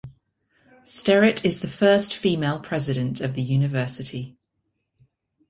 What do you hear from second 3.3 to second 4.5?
the university.